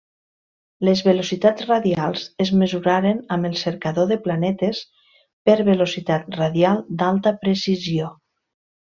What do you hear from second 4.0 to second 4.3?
de